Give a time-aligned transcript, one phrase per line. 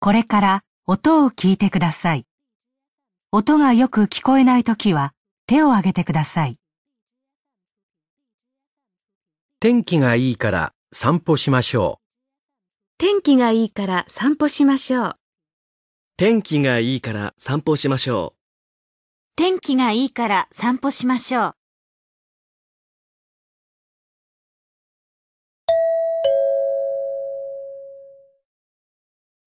[0.00, 2.24] これから音を聞いてください。
[3.32, 5.12] 音がよく聞こえないときは
[5.46, 6.56] 手を挙げてください。
[9.58, 12.04] 天気がいいから散歩しましょう。
[12.98, 15.16] 天気がいいから散歩しましょう。
[16.16, 18.34] 天気がいいから散歩しましょ
[19.34, 21.57] 天気がいいから散歩しましょう。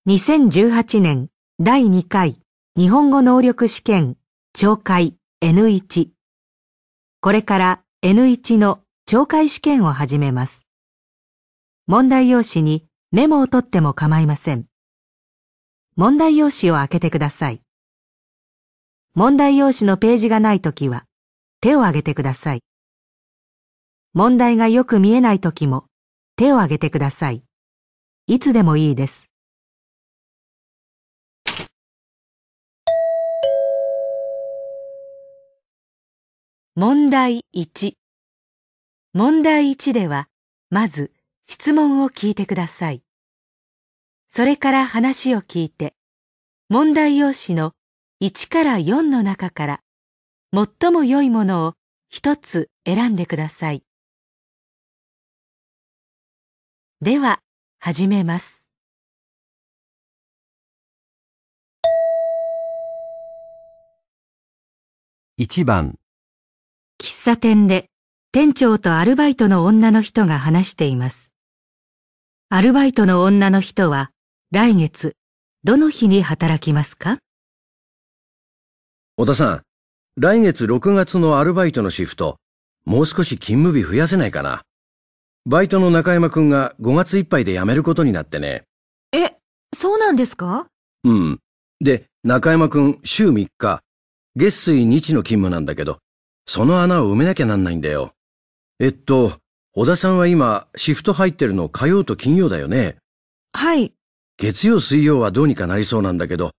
[0.07, 1.29] 2018年
[1.59, 2.39] 第2回
[2.75, 4.17] 日本語能力試験
[4.57, 6.09] 懲戒 N1
[7.19, 10.65] これから N1 の懲戒試験を始めます。
[11.85, 14.65] 問題用紙にメモを取っても構いません。
[15.95, 17.61] 問題用紙を開けてください。
[19.13, 21.05] 問題用紙のページがないときは
[21.61, 22.63] 手を挙げてください。
[24.15, 25.85] 問題がよく見えないときも
[26.37, 27.43] 手を挙げてください。
[28.25, 29.30] いつでもいいです。
[36.75, 37.95] 問題1
[39.13, 40.29] 問題1では、
[40.69, 41.11] まず
[41.45, 43.03] 質問を聞いてください。
[44.29, 45.95] それから話を聞いて、
[46.69, 47.73] 問題用紙の
[48.21, 49.79] 1から4の中から、
[50.53, 51.73] 最も良いものを
[52.07, 53.83] 一つ選んでください。
[57.01, 57.41] では、
[57.81, 58.65] 始めます。
[65.37, 65.99] 1番、
[67.01, 67.87] 喫茶店で
[68.31, 71.31] 店長とアルバイトの女の人が話しています。
[72.49, 74.11] アルバイトの女の人は
[74.51, 75.15] 来月
[75.63, 77.17] どの日に働きますか？
[79.17, 79.61] 小田さん、
[80.15, 82.37] 来月6月のアルバイトのシフト、
[82.85, 84.61] もう少し勤務日増やせないかな。
[85.47, 88.61] バイトの中山くんが5月いっぱいで辞めることになってね。
[89.11, 89.37] え、
[89.73, 90.67] そうなんですか？
[91.03, 91.39] うん。
[91.79, 93.81] で、中山くん週3日、
[94.35, 95.97] 月水日の勤務なんだけど、
[96.53, 98.11] その穴を埋めなきゃなんないんだよ。
[98.77, 99.39] えっと、
[99.71, 102.97] 小田さんは今、シフト入ってるの火曜と金曜だよね。
[103.53, 103.93] はい。
[104.35, 106.51] 月曜水曜はどうにかなりそうなんだけど、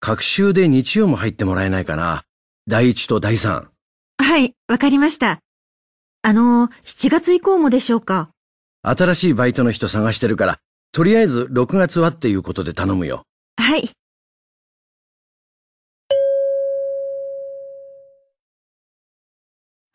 [0.00, 2.24] 各週で日曜も入ってもらえないかな。
[2.66, 3.70] 第一と第三。
[4.18, 5.38] はい、わかりました。
[6.22, 8.30] あの、7月以降もでしょうか？
[8.82, 10.58] 新しいバイトの人探してるから、
[10.90, 13.22] とりあえず6月はっていうことで頼むよ。
[13.56, 13.90] はい。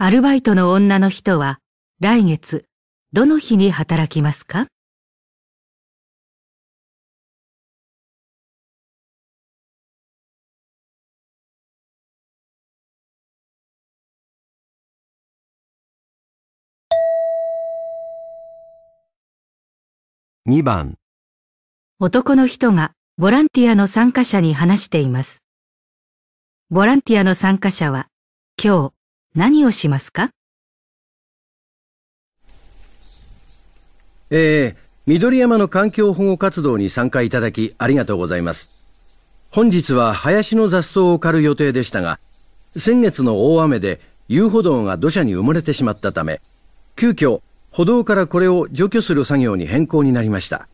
[0.05, 1.57] アルバイトの女の人は
[1.99, 2.66] 来月
[3.11, 4.67] どの日に働きますか
[20.47, 20.99] ？2番、
[21.99, 25.41] 男の人がボランティアの参加者に話しています。
[26.69, 28.05] ボランティアの参加者は
[28.63, 28.94] 今日
[29.38, 30.29] 何をしますか？
[34.29, 34.75] えー、
[35.06, 38.69] 緑山の環境保護活動に参加いただきありがとうございます。
[39.51, 42.22] 本日は林の雑草を刈る予定でしたが、
[42.78, 46.40] 先月の大雨で遊歩道が土砂に埋もれてしまったため、
[46.96, 47.41] 急遽
[47.72, 50.69] 歩道からこれを除去する作業に変更になりました。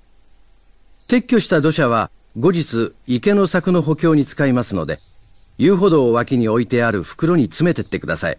[1.08, 5.00] 撤去した土砂は後日池の柵の補強に使いますので、
[5.58, 8.38] 遊歩道を脇に置いてある袋に詰めてってください。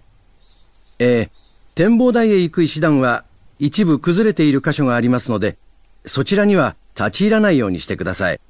[0.99, 1.31] えー、
[1.75, 3.25] 展望台へ行く石段は
[3.59, 5.57] 一部崩れている箇所がありますので、
[6.05, 8.41] そちらには立ち入らないようにしてください。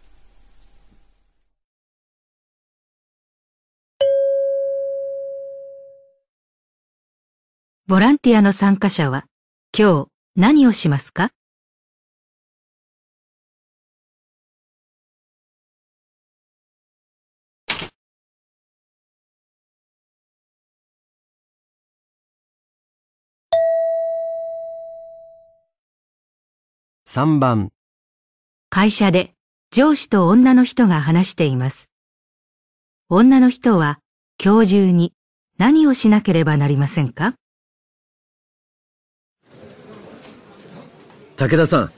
[7.87, 9.27] ボランティアの参加者は
[9.77, 11.31] 今日何をしますか？
[27.15, 27.69] 3番、
[28.71, 29.35] 会社で
[29.71, 31.91] 上司と女の人が話しています。
[33.11, 33.99] 女の人は
[34.43, 35.13] 今日中に
[35.59, 37.35] 何をしなければなりませんか？
[41.37, 41.93] 武田さん、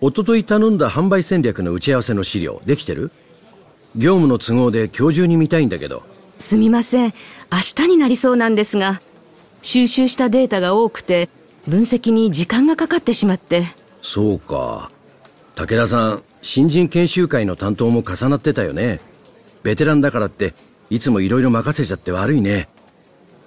[0.00, 3.10] おととい頼んだ販売戦略の打ち合わせの資料、できてる？
[3.96, 6.04] 業務の都合で今日中に見たいんだけど。
[6.38, 7.12] すみません。
[7.50, 9.02] 明日になりそうなんですが、
[9.60, 11.30] 収集したデータが多くて、
[11.66, 13.64] 分析に時間がかかってしまって。
[14.06, 14.92] そうか。
[15.56, 19.00] 武田さん、新人研修会の担当も重なってたよね。
[19.64, 20.54] ベテランだからって、
[20.90, 22.68] いつもいろいろ任せちゃって悪いね。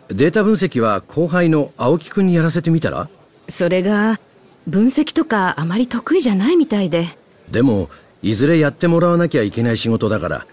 [0.10, 3.10] データ分析は後輩の青木くんにやらせてみたら？
[3.48, 4.20] それが、
[4.68, 7.08] 分析とかあまり得意じゃないみたいで。
[7.50, 7.90] でも、
[8.22, 10.46] いずれやってもらわなきゃいけない仕事だから。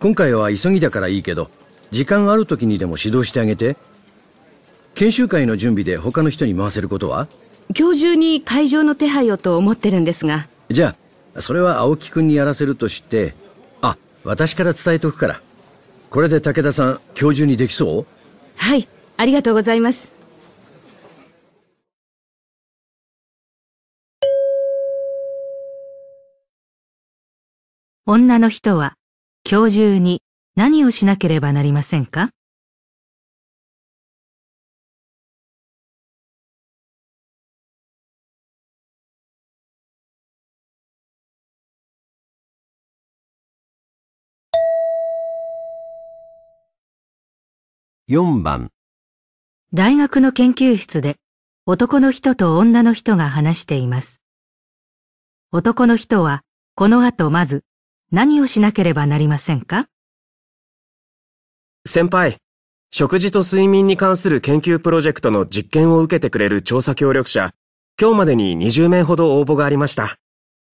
[0.00, 1.50] 今回は急ぎだからいいけど、
[1.90, 3.76] 時間ある時にでも指導してあげて。
[4.94, 7.28] 研修会の準備で他の人に回せることは？
[7.76, 10.46] 今日中に会場の手配をと思ってるんですが。
[10.70, 10.94] じゃ
[11.34, 13.34] あ、それは青木くんにやらせるとして、
[13.80, 15.40] あ、私から伝えとくから。
[16.10, 18.06] これで武田さん、今日中にできそう？
[18.56, 18.86] はい、
[19.16, 20.12] ありがとうございます。
[28.04, 28.94] 女の人は
[29.50, 30.22] 今日中に
[30.56, 32.30] 何をしなければなりませんか？
[48.12, 48.68] 4番
[49.72, 51.16] 大学の研究室で
[51.64, 54.20] 男の人と女の人が話しています。
[55.50, 56.42] 男の人は
[56.74, 57.64] この後まず
[58.10, 59.86] 何をしなければなりませんか？
[61.86, 62.36] 先輩、
[62.90, 67.52] 食事と睡眠に関する研究プロジェクトの実験を受けてくれる調査協力者、
[67.98, 70.18] 今日までに20名ほど応募がありました。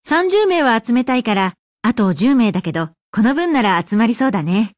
[0.08, 1.54] 30名は集めたいから、
[1.84, 4.72] あと10名だけど、この分なら集まりそうだね。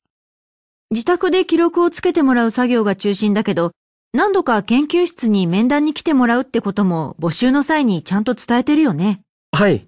[0.92, 3.72] 自宅で記録をつけてもらう作業が中心だけど、
[4.12, 9.22] 何度か研究室に面談に来てもらうってことも募集の際にちゃんと伝えてるよね。
[9.52, 9.88] はい。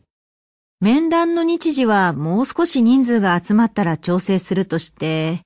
[0.80, 5.42] 面談の日時はもう少し人数が集まったら調整するとして、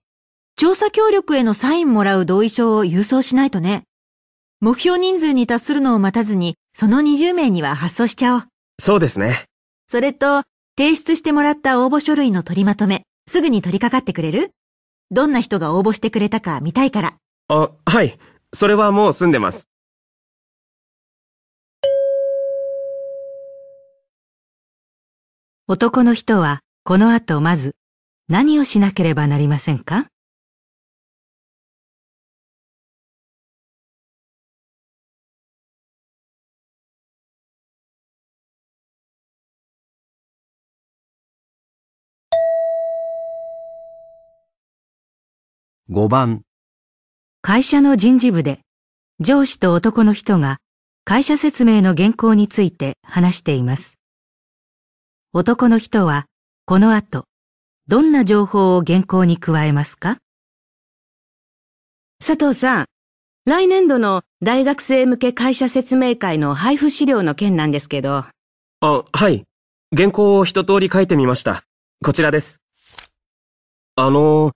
[0.57, 3.83] 調査協力へのサインもらう同意書を郵送しないとね。
[4.59, 8.43] 目標人数に達するのを待たずに、その20名には発送しちゃおう。
[8.79, 9.45] そうですね。
[9.87, 10.43] それと、
[10.77, 14.51] 提出してもらった応募書類の取りまとめ、すぐに取り掛かってくれる？
[15.15, 17.13] どんな人が応募してくれたか見たいから。
[17.47, 18.19] あ、はい。
[18.53, 19.69] それはもう済んでます。
[25.69, 27.77] 男の人はこの後まず
[28.27, 30.07] 何をしなければなりませんか？
[45.91, 46.41] 5番
[47.43, 48.61] 会社の人事部で
[49.19, 50.57] 上司と男の人が
[51.03, 53.93] 会社説明の原稿について話しています。
[55.31, 56.25] 男の人は、
[56.65, 57.25] この後、
[57.85, 60.17] どんな情報を原稿に加えますか？
[62.17, 62.85] 佐藤さん、
[63.45, 68.25] 来年度の大学生向け会社説明会の配布資料の件なんですけど。
[68.81, 69.43] あ、はい。
[69.95, 71.61] 原稿を一通り書いてみました。
[72.03, 72.59] こちらです。
[73.95, 74.51] あの、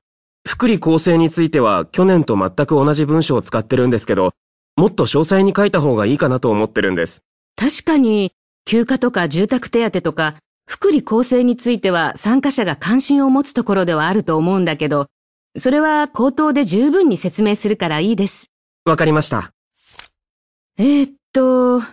[0.49, 4.33] 福利厚生については去年と全く同じ文章を使ってるんですけど、
[4.77, 7.21] もっと詳細に書いた方がいいかなと思ってるんです。
[7.55, 8.33] 確かに、
[8.65, 15.05] 休暇とか住宅手当とか福利厚生については参加者が関心を持つところではあると思うんだけど、
[15.55, 18.49] それは口頭で十分に説明するからいいです。
[18.85, 19.51] わかりました。
[20.79, 21.83] えー、っと、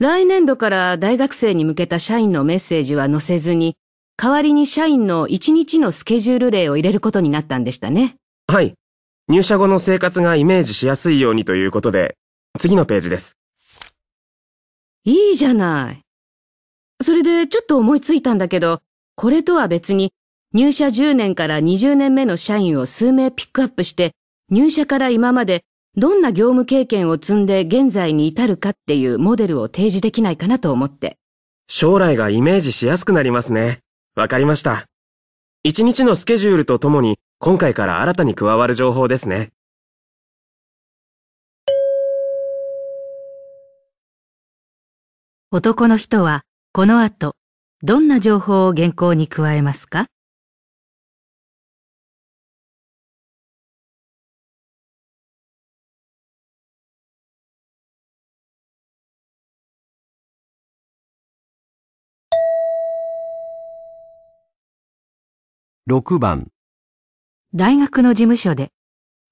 [0.00, 3.76] 来年度から大学生に向けた社員のメッセージは載せずに、
[4.20, 8.16] 代わりに社員の1日のスケジュール例を入れることになったんでしたね。
[8.48, 8.74] はい。
[9.28, 12.16] 入社後の生活がイメージしやすいようにということで、
[12.58, 13.38] 次のページです。
[15.04, 16.00] いいじゃない。
[17.00, 18.80] それでちょっと思いついたんだけど、
[19.14, 20.12] これとは別に
[20.52, 24.16] 入社10年から20年目の社員を数名ピックアップして、
[24.50, 25.62] 入社から今まで
[25.96, 31.18] どんな業務経験を積んで現在に至るかっていうモデルを提示できないかなと思って。
[31.68, 33.78] 将来がイメージしやすくなりますね。
[34.18, 34.86] わかりました。
[35.62, 39.50] 一日のスケジュールとともに今回から新たに加わる情報ですね。
[45.52, 47.36] 男の人はこの後、
[47.84, 50.06] どんな情報を原稿に加えますか？
[65.88, 66.48] 6番
[67.54, 68.72] 大学の事務所で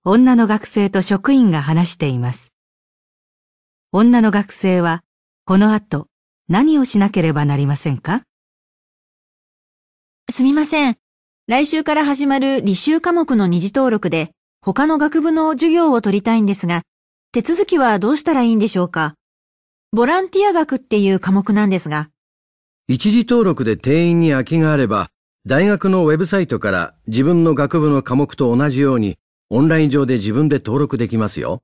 [0.07, 2.55] 女の学生と職員が話しています。
[3.93, 5.05] 女の学生は
[5.45, 6.07] この後
[6.49, 8.23] 何をしなければなりませんか？
[10.31, 10.97] すみません。
[11.47, 14.31] 来週から始まる履修科目の二次登録で
[14.63, 16.81] 他の学部の授業を取りたいんですが、
[17.33, 19.13] 手続きはどうしたらいいんでしょうか？
[19.93, 22.09] ボランティア学っていう科目なんですが。
[22.89, 25.11] 一時登録で定員に空きがあれば、
[25.47, 29.17] 大学のウェブサイトから自分の学部の科目と同じように
[29.49, 31.63] オンライン上で自分で登録できますよ。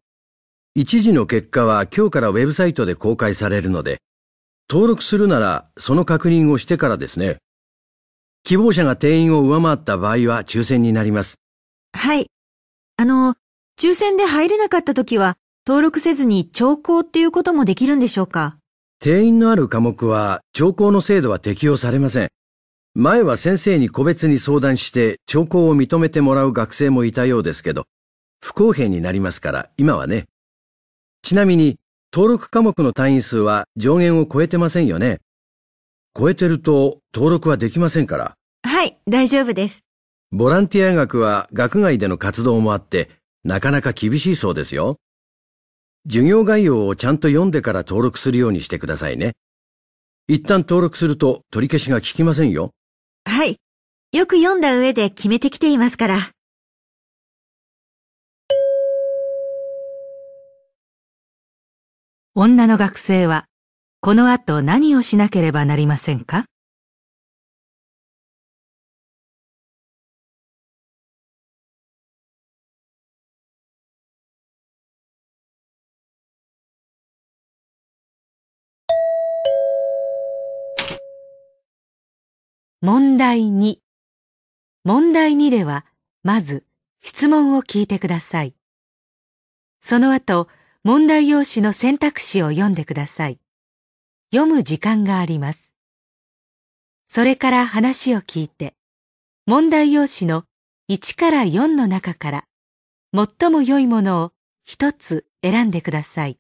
[0.77, 3.99] 一時の結果は今日からウェブサイトで公開されるので、
[4.71, 7.39] 登録するならその確認をしてからですね。
[8.45, 11.41] 希望者が定員を上回った場合は抽選になります。
[11.93, 12.27] はい。
[12.99, 13.35] あの、
[13.81, 15.35] 抽選で入れなかった時は、
[15.67, 18.59] 登録せずに聴講っていうこともできるんでしょうか？
[19.01, 22.29] 定員のある科目は聴講の制度は適用されません。
[22.95, 27.87] 前は先生に個別に相談して聴講を認めてもらう学生もいたようですけど、
[28.41, 30.27] 不公平になりますから今はね。
[31.23, 31.79] ちなみに
[32.13, 35.21] 登録科目の単位数は上限を超えてませんよね。
[36.15, 38.35] 超えてると登録はできませんから。
[38.63, 39.85] はい、大丈夫です。
[40.31, 43.09] ボランティア学は学外での活動もあって、
[43.43, 44.99] なかなか厳しいそうですよ。
[46.07, 49.33] 授業概要をちゃんと読んでから登録するようにしてくださいね。
[50.29, 52.73] 一旦登録すると取り消しが効きませんよ。
[53.25, 53.57] はい。
[54.13, 56.31] よく読んだ上で決めてきていますから。
[62.35, 63.47] 女の学生は、
[64.01, 66.47] この後何をしなければなりませんか？
[82.85, 83.77] 問題2
[84.83, 85.87] 問題2では、
[86.25, 86.67] まず
[87.01, 88.57] 質問を聞いてください。
[89.81, 90.49] その後、
[90.83, 93.39] 問題用紙の選択肢を読んでください。
[94.35, 95.77] 読む時間があります。
[97.07, 98.75] それから話を聞いて、
[99.47, 100.43] 問題用紙の
[100.91, 102.45] 1から4の中から、
[103.15, 104.33] 最も良いものを
[104.65, 106.37] 一つ選んでください。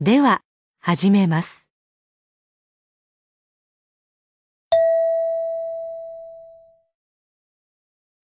[0.00, 0.40] では、
[0.80, 1.67] 始めます。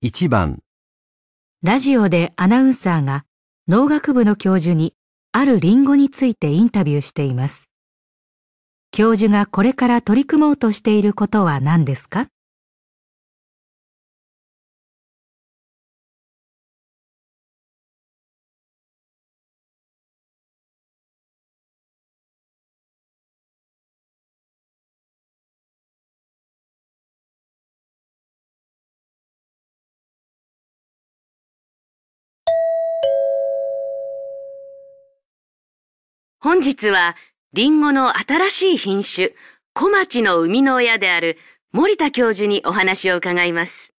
[0.04, 0.58] 1番、
[1.62, 3.24] ラジオでアナウンサーが
[3.68, 4.92] 農学部の教授に
[5.32, 7.70] あるリンゴについてインタビューしています。
[8.90, 12.28] 教授がこれから取り組もうとしていることは何ですか？
[36.44, 37.16] 本日は、
[37.54, 39.30] リンゴの新しい品種、
[39.72, 41.38] 小町の生みの親である
[41.72, 43.94] 森田教授にお話を伺います。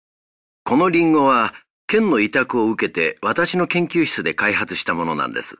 [0.63, 1.55] このリンゴは
[1.87, 5.57] 県の委託を受けて私の研究室で開発したものなんです。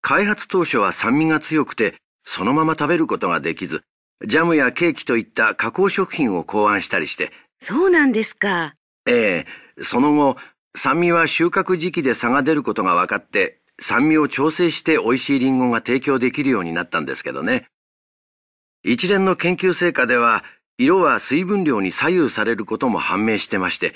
[0.00, 3.82] 開発当初は酸味が強くてそのまま食べることができず、
[4.26, 7.30] ジャムやケーキといった加工食品を考案したりして、
[7.60, 8.74] そうなんですか。
[9.06, 9.44] え
[9.76, 10.38] えその後、
[10.74, 17.66] 酸味は収穫時期で差が出ることが分かって、酸味を調整して美味しいリンゴが提供できるようになったんですけどね。
[18.82, 20.44] 一連の研究成果では、
[20.78, 23.94] 色は水分量に左右されることも判明してまして、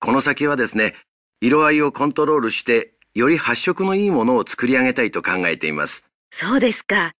[0.00, 0.94] この先はですね、
[1.40, 6.04] 色合いをコントロールして、より発色のいいものを作り上げたいと考えています。
[6.30, 7.12] そうですか。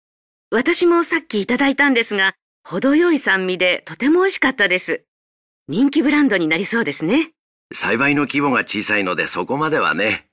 [0.51, 2.35] 私もさっきいただいたんですが、
[2.65, 5.03] 程よい酸味でとても美味しかったです。
[5.69, 7.33] 人気ブランドになりそうですね。
[7.75, 10.28] 栽培の規模が小さいのでそこまではね。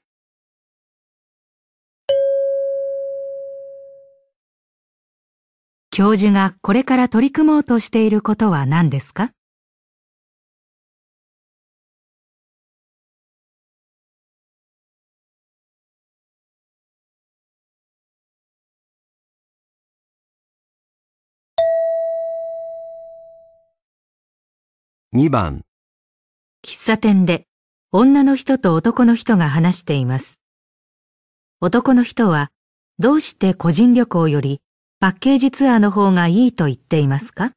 [5.98, 9.32] 教授がこれから取り組もうとしていることは何ですか
[25.14, 25.62] ？2番、
[26.62, 27.46] 喫茶店で
[27.94, 30.42] 女の人と男の人が話しています。
[31.62, 32.52] 男の人は
[33.00, 34.60] どうして個人旅行より
[35.02, 37.52] パッケージツアーの方がいいと言っていますか？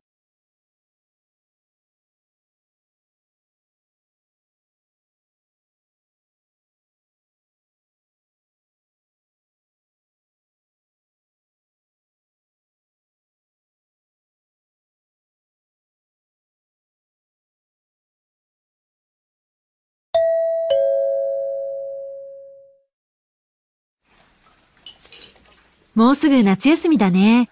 [25.99, 27.51] もうすぐ夏休みだね。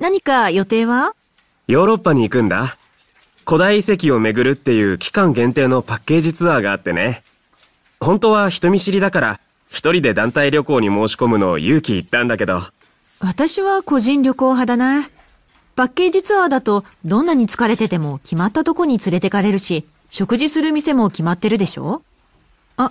[0.00, 1.14] 何か予定は？
[1.68, 2.76] ヨーロッパに行くんだ。
[3.46, 7.22] 古代遺跡を巡るっていう期間限定のパッケージツアーがあってね。
[8.00, 12.64] 本当は人見知りだから、一人で団体旅行に申し込むのを勇気いったんだけど、
[13.20, 15.08] 私は個人旅行派だな。
[15.76, 22.02] パッケージツアーだとどんなに疲れてても決まったとこに連れてかれるし、食事する店も決まってるでしょ？
[22.76, 22.90] あ、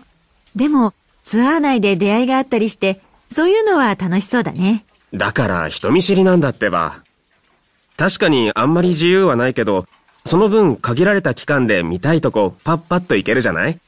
[0.56, 0.94] でも
[1.26, 4.86] ツアー内で出会いがあったりして、そういうのは楽しそうだね。
[5.14, 7.04] だから人見知りなんだってば。
[7.98, 9.86] 確かにあんまり自由はないけど、
[10.26, 13.80] その分限られた期間で見たいとこパッパッと行けるじゃない？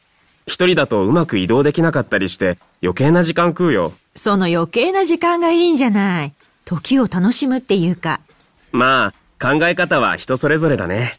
[0.45, 3.93] 一人だとうまく移動できなかったりして余計な時間食うよ。
[4.15, 6.33] その余計な時間がいいんじゃない？
[6.65, 8.21] 時を楽しむっていうか。
[8.71, 11.17] まあ、考え方は人それぞれだね。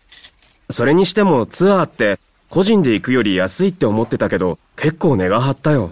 [0.70, 2.20] それにしてもツアーって
[2.50, 5.90] 個人で行くより安いって思ってたけど結構値が張ったよ。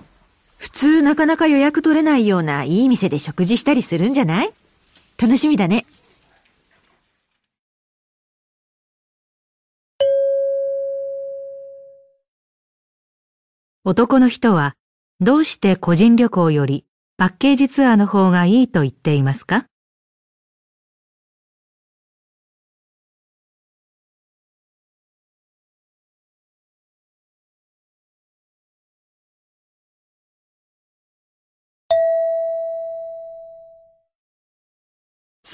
[0.65, 4.53] 普通なかなか予約取れないようないい店で食事したりするんじゃない？
[5.21, 5.85] 楽しみだね。
[13.85, 14.73] 男の人は
[15.21, 16.87] どうして個人旅行より
[17.19, 19.67] パッケージツアーの方がいいと言っていますか？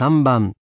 [0.00, 0.54] 3番、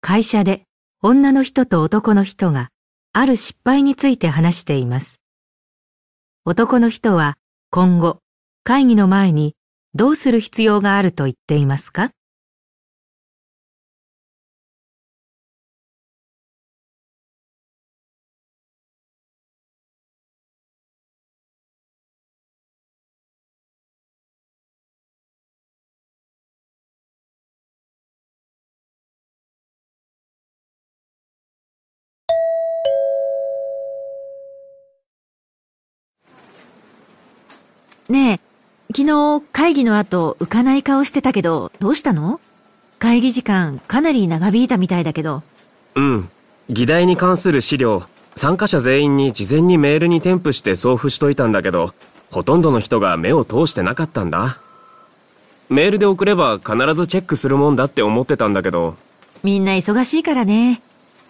[0.00, 0.62] 会社で
[1.02, 2.68] 女の人と男の人が
[3.12, 5.20] ある失敗について話しています。
[6.44, 7.34] 男の人は
[7.70, 8.20] 今後
[8.62, 9.56] 会議の前に
[9.94, 12.12] どうする必要があると言っていますか？
[38.08, 38.40] ねえ、
[38.96, 42.40] 昨日会議の後浮かない顔してたけど、どうしたの？
[42.98, 45.42] 会議時間かなり長引いたみたいだけど。
[45.96, 46.28] うん。
[46.70, 48.04] 議題に関する資料、
[48.36, 51.94] 参加者全員に事前にメールに添付して送付しといたんだけど、
[52.30, 54.60] ほとんどの人が目を通してなかったんだ。
[55.68, 58.96] メールで送れば必ずチェックするもんだって思ってたんだけど、
[59.42, 60.80] みんな忙しいからね。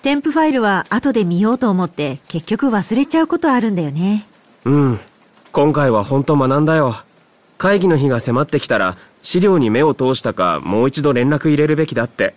[0.02, 4.26] 添付ファイルは後で見ようと思って結局忘れちゃうことあるんだよね。
[4.64, 5.00] うん。
[5.56, 6.96] 今回は本当学んだよ。
[7.56, 12.34] 会議の日が迫ってきたら、資料に目を通したかもう一度連絡入れるべきだって。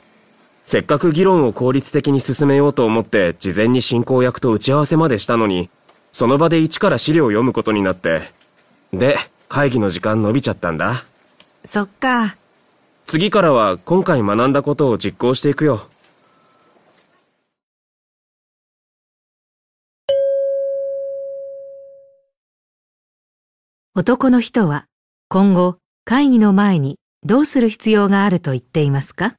[0.63, 5.69] せっかく議論を効率的に進めようと思って事前に進行役と打ち合わせまでしたのに、
[6.13, 8.21] その場で一から資料を読むことになって。
[8.93, 9.17] で、
[9.49, 11.03] 会議の時間伸びちゃったんだ。
[11.65, 12.37] そっか。
[13.05, 15.89] 次からは今回学んだことを実行していくよ。
[24.01, 24.85] 男の人は
[25.27, 29.35] 今後会議の前にどうする必要があると言っていますか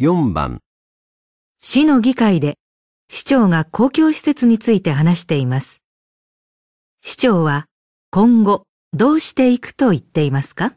[0.00, 0.58] ？4番、
[1.60, 2.56] 市の議会で
[3.08, 5.76] 市長が公共施設について話しています。
[7.00, 7.66] 市長は
[8.10, 8.64] 今後
[8.94, 10.74] どうしていくと言っていますか？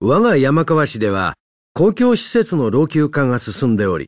[0.00, 1.34] 我が山川市では
[1.76, 4.06] 公共施設の老朽化が進んでおり、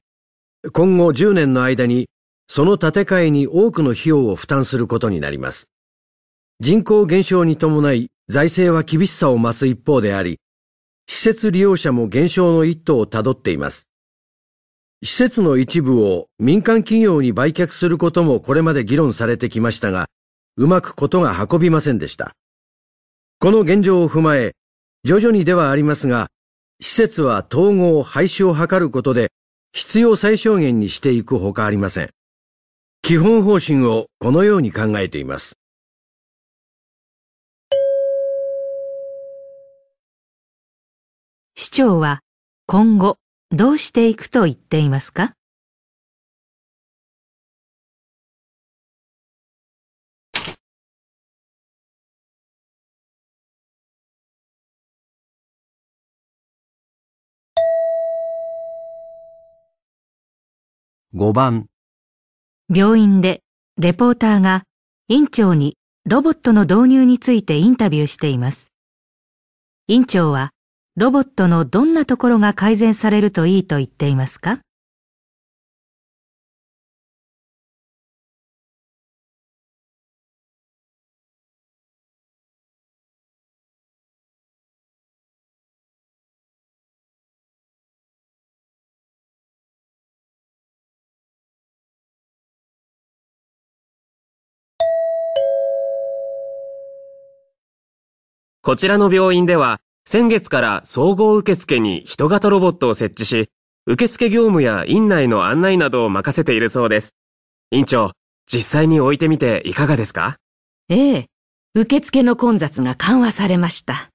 [0.72, 2.08] 今後10年の間に
[2.46, 5.66] その建て替えに多くの費用を負担することになります。
[6.60, 10.38] 人口減少に伴い財政は厳しさを増す一方であり、
[11.08, 13.88] 施設利用者も減少の一途をたどっています。
[15.04, 20.06] 施設の一部を民間企業に売却することもこれまで議論されてきましたが、
[20.56, 22.36] うまくことが運びませんでした。
[23.40, 24.54] この現状を踏まえ、
[25.02, 26.28] 徐々にではありますが、
[26.80, 29.32] 施設は統合廃止を図ることで
[29.72, 32.10] 必要最小限にしていくほかありません。
[33.02, 35.56] 基本方針をこのように考えています。
[41.54, 42.20] 市長は
[42.66, 43.16] 今後
[43.50, 45.32] どうしていくと言っていますか？
[61.18, 61.64] 5番、
[62.68, 63.40] 病院で
[63.78, 64.64] レポーターが
[65.08, 68.70] 院長にロボットの導入についてインタビューしています。
[69.88, 70.50] 院長は
[70.94, 74.60] ロボットのどんなところが改善されるといいと言っていますか？
[98.66, 103.48] こちらの病院では、先月から総合受付に人型ロボットを設置し、
[103.86, 107.14] 受付業務や院内の案内などを任せているそうです。
[107.70, 108.10] 院長、
[108.52, 110.38] 実際に置いてみていかがですか？
[110.88, 111.26] ええ、
[111.76, 114.08] 受付の混雑が緩和されました。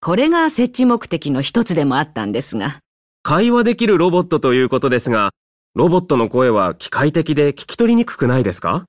[0.00, 2.78] これが設置目的の一つでもあったんですが。
[3.22, 5.32] 会話できるロボットということですが、
[5.74, 8.86] ロボットの声は機械的で聞き取りにくくないですか？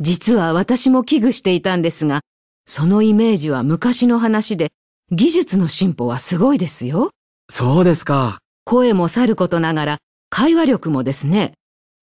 [0.00, 2.22] 実は私も危惧していたんですが、
[2.66, 4.72] そのイメージは昔の話で、
[5.10, 7.10] 技術の進歩はすごいですよ。
[7.48, 8.38] そうですか。
[8.64, 9.98] 声もさることながら、
[10.30, 11.52] 会話力もですね。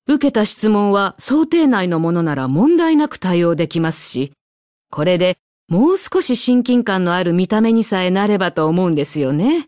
[0.08, 4.34] 受けた質問は想定内のものなら問題なく対応できますし、
[4.90, 5.38] これで
[5.70, 9.68] もう少し親近感のある見た目にさえなればと思うんですよね。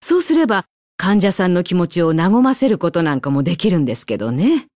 [0.00, 4.66] そうすれば患者さんの気持ちを和ませることなんかもできるんですけどね。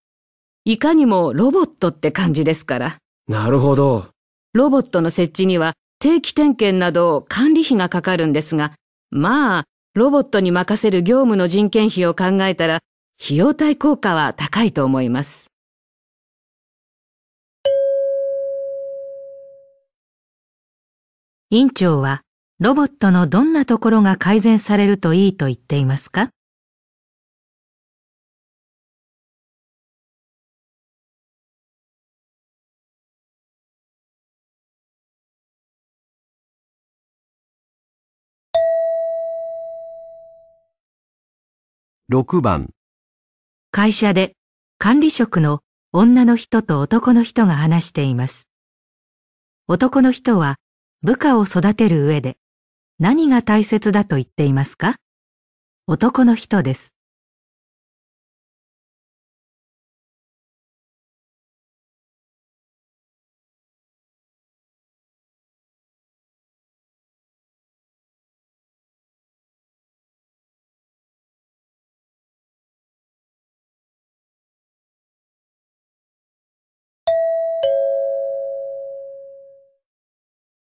[0.65, 2.97] いかにもロボットって感じですから。
[3.29, 4.09] なるほど。
[4.57, 8.73] ロボットの設置には定期点検など管理費がかかるんですが、
[9.11, 9.65] まあ、
[9.95, 12.81] ロボットに任せる業務の人件費を考えたら、
[13.23, 15.49] 費用対効果は高いと思います。
[21.51, 22.23] 院長は、
[22.59, 26.31] ロボットのどんなところが改善されるといいと言っていますか？
[42.09, 42.71] 6番
[43.73, 44.35] 会社で
[44.79, 48.47] 管理職の女の人と男の人が話しています。
[49.67, 50.55] 男の人は
[51.03, 52.37] 部下を育てる上で
[53.01, 54.99] 何が大切だと言っていますか？
[55.89, 56.96] 男の人です。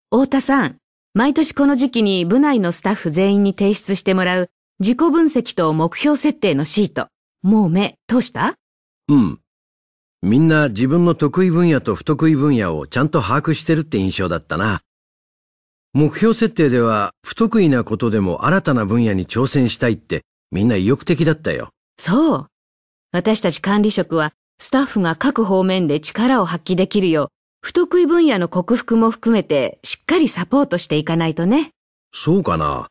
[0.09, 0.77] 太田さん、
[1.13, 7.09] 毎年この時期に部内のスタッフ全員に提出してもらう自己分析と目標設定のシート。
[7.41, 8.55] もう目通した？
[9.09, 9.41] うん。
[10.21, 14.81] みんな自分の得意分野と不得意分野をちゃんと把握してるって印象だったな。
[15.91, 21.71] 目標設定では不得意なことでも新たな分野に挑戦したいってみんな意欲的だったよ。
[21.97, 22.47] そう。
[23.11, 27.27] 私たち管理職はスタッフが各方面で力を発揮できるよう
[27.67, 31.71] 不得意分野の克服も含めてしっかりサポートしていかないとね。
[32.13, 32.87] そうかな。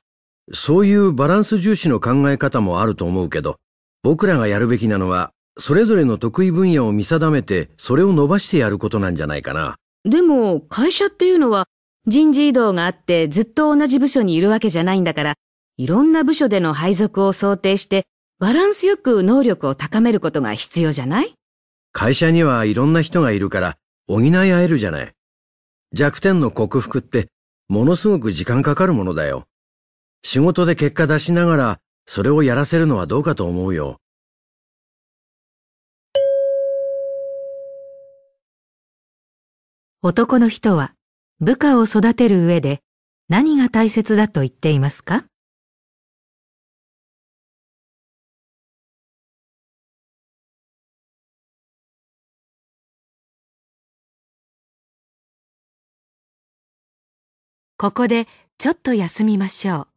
[0.53, 3.57] そういうバランス重視の考え方もあると思うけど、
[4.03, 9.77] 僕らがやるべきなのは、それぞれの得意分野を見定めて、それを伸ばしてやることなんじゃないかな。
[10.05, 11.65] でも、会社っていうのは、
[12.07, 15.35] 人事異動があってずっと同じ部署にいるわけじゃないんだから、
[15.79, 18.05] いろんな部署での配属を想定して、
[18.39, 21.33] バランスよく能力を高めることが必要じゃない？
[21.93, 25.12] 会社にはいろんな人がいるから、補い合えるじゃない。
[25.92, 27.29] 弱点の克服って
[27.69, 29.47] ものすごく時間かかるものだよ。
[30.23, 34.01] 仕事で結果出しながらそれをやらせるのはどうかと思うよ。
[40.03, 40.95] 男の人は
[41.40, 42.81] 部下を育てる上で
[43.29, 45.25] 何が大切だと言っていますか？
[57.79, 59.96] ここでちょっと休みましょう。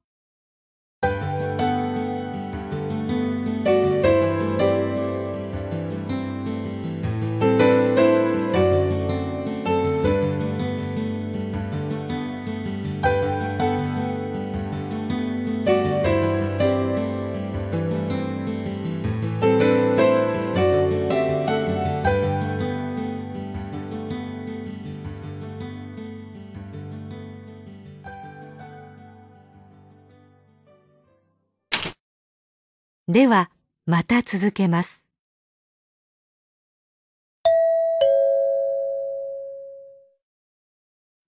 [33.11, 33.49] では、
[33.87, 35.03] また続けます。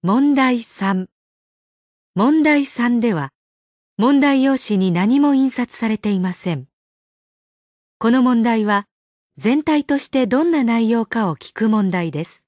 [0.03, 1.07] 問題3
[2.13, 3.31] 問題3では、
[3.97, 6.67] 問題用紙に何も印刷されていません。
[7.97, 8.85] この問題は、
[9.37, 12.45] 全体としてどんな内容かを聞く問題です。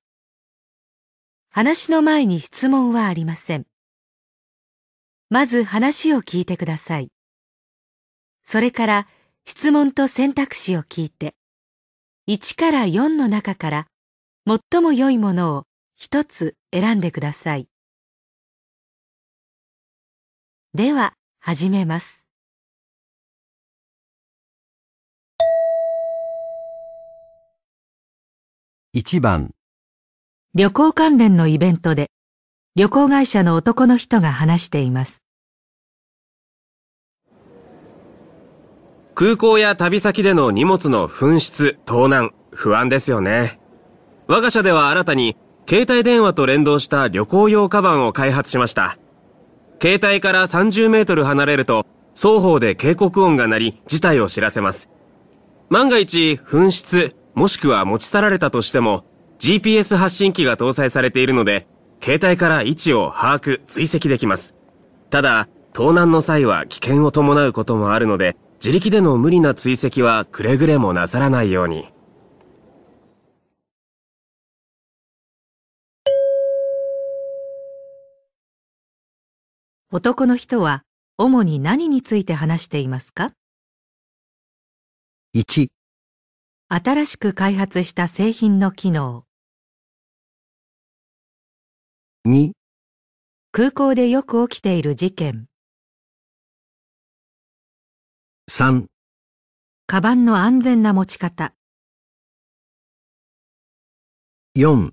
[1.49, 3.65] 話の前に質問はありません。
[5.31, 7.09] まず話を聞いてください。
[8.43, 9.07] それから、
[9.45, 11.35] 質問と選択肢を聞いて、
[12.27, 13.87] 1から4の中から
[14.47, 15.63] 最も良いものを
[15.97, 17.67] 一つ選んでください。
[20.73, 22.25] では、始めます。
[28.95, 29.51] 1番、
[30.55, 32.11] 旅行関連のイベントで、
[32.75, 35.22] 旅行会社の男の人が話しています。
[39.15, 43.59] 空港や旅先での荷物の紛失、盗難、不安ですよね。
[44.27, 45.37] 我が社では新たに、
[45.69, 48.97] 携帯電話と連動した旅行用カバンを開発しました。
[49.79, 54.89] 携帯から30メートル離れると、双方で警告音が鳴り、事態を知らせます。
[55.69, 59.05] 万が一、紛失、もしくは持ち去られたとしても、
[59.39, 61.67] GPS 発信機が搭載されているので、
[62.01, 64.55] 携帯から位置を把握、追跡できます。
[65.11, 71.89] ただ、盗難の際は危険を伴うこともあるので、自力での無理な追跡はくれぐれもなさらないように。
[79.91, 80.83] 男の人は、
[81.17, 83.33] 主に何について話していますか
[85.35, 85.67] ？1、
[86.69, 89.25] 新しく開発した製品の機能、
[92.25, 92.53] 2、
[93.51, 95.47] 空港でよく起きている事件、
[98.55, 98.85] 3、
[99.87, 101.55] カバンの安全な持ち方、
[104.55, 104.91] 4、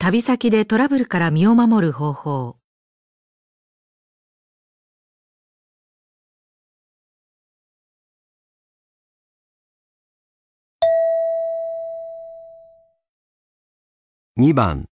[0.00, 2.56] 旅先でトラブルから身を守る方法、
[14.36, 14.86] 2番、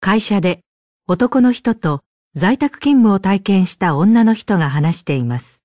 [0.00, 0.60] 会社で
[1.06, 2.00] 男の人と
[2.34, 5.61] 在宅勤務を体験した女の人が話しています。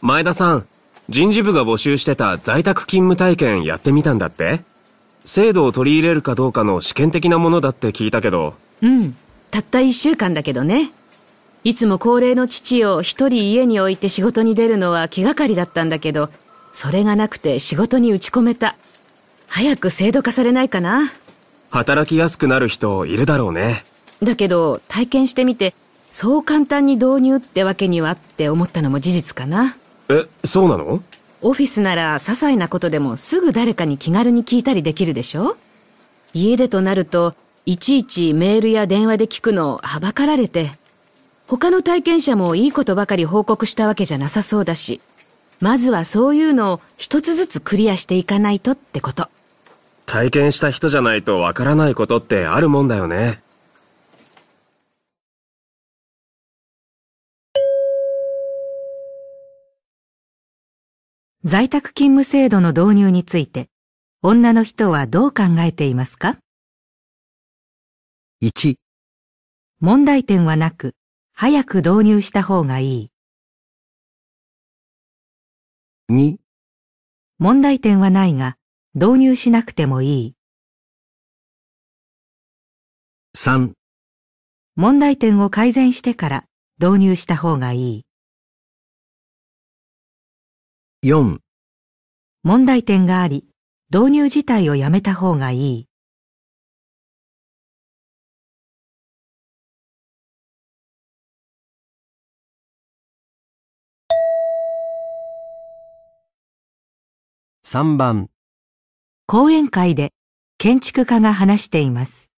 [0.00, 0.66] 前田さん、
[1.08, 4.60] 人事部が募集してた在宅勤務体験やってみたんだって？
[5.24, 9.16] 制度を取り入れるかどうかの試験的なものだって聞いたけど、うん。
[9.50, 10.92] たった一週間だけどね。
[11.64, 16.30] いつも高齢の父を一人家に置いて仕事に出るのは気がかりだったんだけど、
[16.72, 18.76] それがなくて仕事に打ち込めた。
[19.48, 21.12] 早く制度化されないかな。
[21.70, 23.84] 働きやすくなる人いるだろうね。
[24.22, 25.74] だけど、体験してみて、
[26.10, 29.76] そう簡単に導入ってわけにはって思ったのも事実かな。
[30.08, 31.02] え、そうなの？
[31.40, 35.56] オフィスなら些細なことでもすぐ誰かに気軽に聞いたりできるでしょ？
[36.34, 37.34] 家でとなると、
[37.66, 40.72] いちいちメールや電話で聞くのをはばかられて、
[41.46, 45.00] 他の体験者もいいことばかり報告したわけじゃなさそうだし、
[45.60, 49.28] まずはそういうのを一つずつクリアしていかないとってこと。
[50.06, 53.42] 体験した人じゃないとわからないことってあるもんだよね。
[61.50, 63.70] 在宅勤務制度の導入について、
[64.20, 66.36] 女の人はどう考えていますか
[68.42, 68.74] ？1、
[69.80, 70.94] 問題点はなく、
[71.32, 73.10] 早く導入した方がいい。
[76.10, 76.36] 2、
[77.38, 78.58] 問題点はないが、
[78.92, 80.34] 導入しなくてもいい。
[83.38, 83.72] 3、
[84.76, 86.44] 問題点を改善してから
[86.78, 88.07] 導入した方がいい。
[91.04, 91.38] 4、
[92.42, 93.46] 問題点があり、
[93.94, 95.86] 導入自体をやめた方がいい。
[107.64, 108.28] 3番、
[109.28, 110.10] 講演会で
[110.58, 112.28] 建築家が話しています。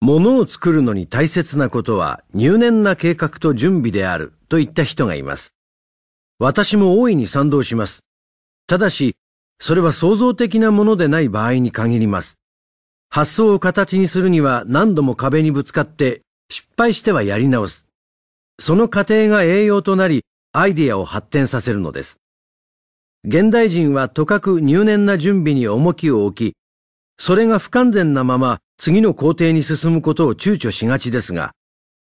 [0.00, 5.52] 物を作るのに大切なことは入念な計画と準備であるといった人がいます。
[6.44, 8.02] 私も大いに賛同します。
[8.66, 9.14] ただし、
[9.60, 12.40] それは創造的なものでない場合に限ります。
[13.10, 17.86] 発想を形にするには何度も壁にぶつかって失敗してはやり直す。
[18.58, 22.18] その過程が栄養となりアイデアを発展させるのです。
[23.22, 26.56] 現代人はとかく入念な準備に重きを置き、
[27.18, 31.52] それが不完全なまま次の工程に進むことを躊躇しがちですが、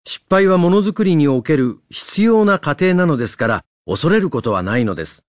[0.06, 5.22] 失敗はものづくりにおける必要な過程なのですから恐れることはないのです。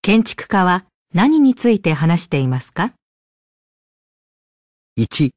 [0.00, 2.94] 建築家は何について話していますか
[4.98, 5.30] ？1、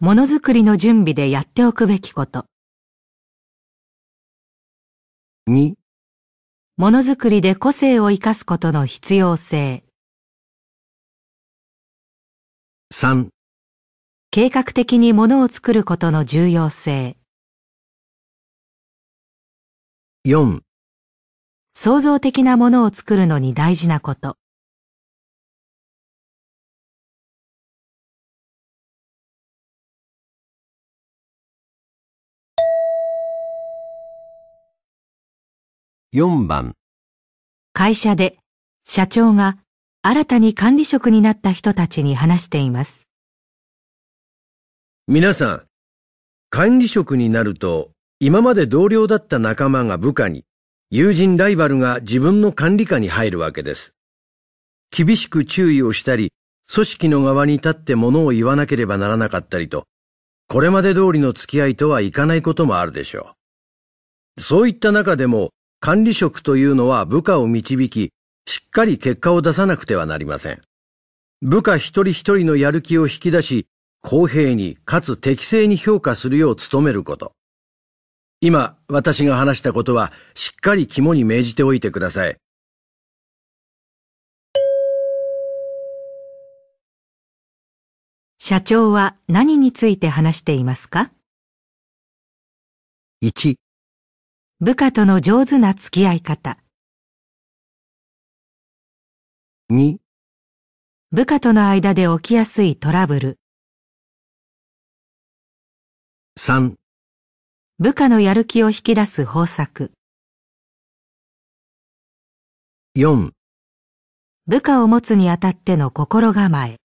[0.00, 2.46] ものづくりの準備でやっておくべきこと。
[5.48, 5.74] 2、
[6.78, 9.84] ものづくりで個性を生かすことの必要性。
[12.94, 13.28] 3、
[14.34, 17.18] 計画的にものを作ることの重要性。
[20.26, 20.60] 4
[21.74, 24.38] 創造的なものを作るのに大事なこと。
[36.14, 36.74] 4番
[37.74, 38.38] 会社で
[38.86, 39.58] 社長が
[40.00, 43.11] 新たに管理職になった人たちに話しています。
[45.08, 45.62] 皆さん、
[46.48, 50.44] 管理職になると、今まで同僚だった仲間が部下に、
[50.90, 53.94] 友人ライバルが自分の管理下に入るわけです。
[54.96, 56.32] 厳しく注意をしたり、
[56.72, 59.88] 組織の側に立って物を言わなければならなかったりと、
[60.46, 63.34] これまで通りの付き合いとはいかないこともあるでしょ
[64.38, 64.40] う。
[64.40, 68.12] そういった中でも、管理職というのは部下を導き、
[68.46, 70.62] しっかり結果を出さなくてはなりません。
[71.40, 73.66] 部下一人一人のやる気を引き出し、
[74.02, 77.34] 公平にかつ適正に評価するよう努めること。
[78.40, 82.36] 今、私が話したことは、しっかり肝に銘じておいてください。
[88.40, 91.12] 社長は何について話していますか
[93.22, 93.54] ？1、
[94.58, 96.58] 部下との上手な付き合い方。
[99.70, 99.98] 2、
[101.12, 103.41] 部下との間で起きやすいトラブル。
[106.38, 106.76] 3、
[107.78, 109.92] 部下のやる気を引き出す方策。
[112.96, 113.32] 4、
[114.46, 116.76] 部下を持つにあたっての心構え。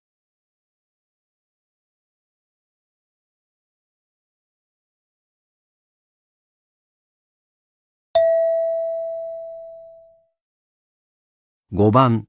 [11.72, 12.26] 5番、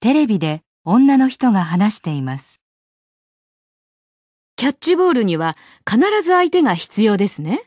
[0.00, 2.59] テレビで女の人が話しています。
[4.60, 5.56] キャッチボールには
[5.90, 7.62] 必ず相手が必要ですね。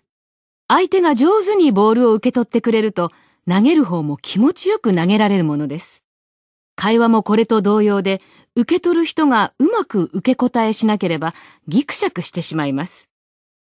[0.67, 3.09] 相手が上手にボールを受け取ってくれると
[3.49, 6.03] 投げる方も気持ちよく投げられるものです。
[6.75, 8.21] 会話もこれと同様で
[8.55, 11.33] 受け取る人がうまく受け答えしなければ
[11.67, 13.09] ギクシャクしてしまいます。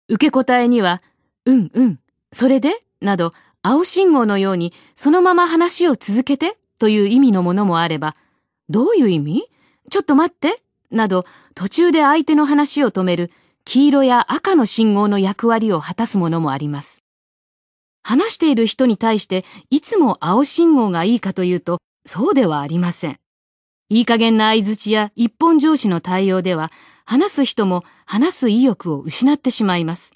[0.07, 1.01] 受け答えには、
[1.45, 1.99] うんうん、
[2.31, 8.15] それでなど青信号のようにそのまま話を続けてという意味のものもあれば、
[8.69, 9.43] どういう意味？
[9.89, 11.25] ちょっと待ってなど
[11.55, 13.31] 途中で相手の話を止める
[13.65, 17.03] 黄色や赤の信号の役割を果たすものもあります。
[18.03, 23.19] 話している人に対していつも青信号がいいかというとそうではありません。
[23.89, 26.71] いい加減な相槌や一本上司の対応では
[27.05, 30.13] 話す人も話す意欲を失ってしまいます。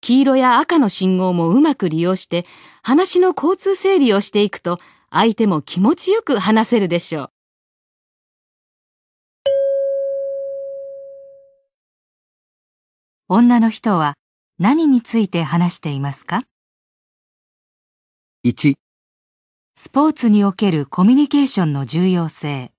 [0.00, 2.44] 黄色や赤の信号もうまく利用して
[2.82, 4.78] 話の交通整理をしていくと
[5.10, 7.31] 相手も気持ちよく話せるでしょう。
[13.34, 14.12] 女の人は
[14.58, 16.42] 何について話していますか
[18.44, 18.74] ？1、
[19.74, 22.72] スポーツにおけるコミュニケーションの重要性。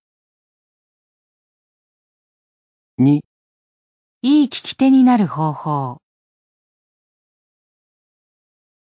[2.99, 3.21] 2、
[4.21, 5.97] いい聞き手になる方法。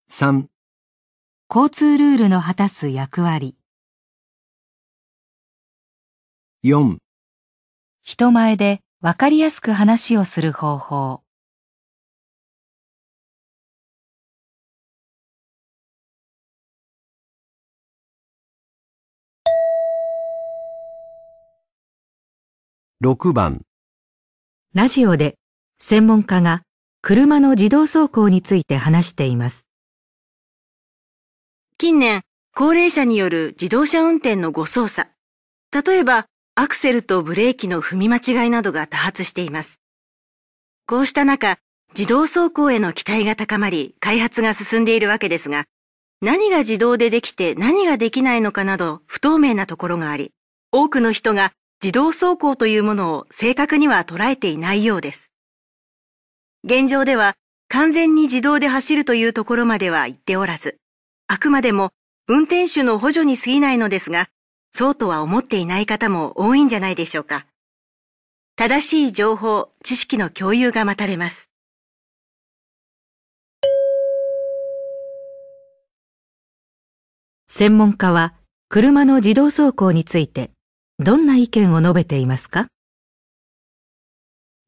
[0.10, 0.48] 3、
[1.48, 3.56] 交通ルールの果たす役割。
[6.64, 6.98] 4、
[8.02, 11.22] 人前でわかりやすく話をする方法。
[23.04, 23.64] 6番、
[24.76, 25.34] ラジオで
[25.80, 26.62] 専門家が
[27.02, 29.66] 車の自動走行について話しています。
[31.80, 32.22] 近年、
[32.54, 35.10] 高齢者による自動車運転の誤操作。
[35.72, 39.82] 例えば、アクセルとブレーキの踏み間違いなどが多発しています。
[40.86, 41.58] こうした中、
[41.98, 45.66] 自動走行への期待が高まり、開発が進んでいるわけですが、
[46.22, 50.34] 何が自動でできて何ができないのかなど不透明なところがあり、
[50.72, 51.52] 多くの人が
[51.84, 55.32] 自動走行というものを正確には捉えていないようです。
[56.64, 57.34] 現状では
[57.70, 60.78] 完全に自動で走るというところまでは言っておらず、
[61.26, 61.90] あくまでも
[62.28, 64.30] 運転手の補助に過ぎないのですが、
[64.72, 67.48] そうとは思っていない方も多いんじゃないでしょうか。
[68.56, 71.50] 正しい情報、知識の共有が待たれます。
[77.48, 78.36] 専門家は
[78.70, 80.52] 車の自動走行について
[81.04, 82.68] どんな意見を述べていますか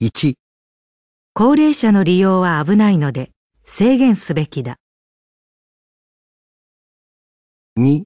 [0.01, 0.33] ？1、
[1.35, 3.29] 高齢者の利用は危ないので
[3.65, 4.77] 制限すべきだ。
[7.77, 8.05] 2、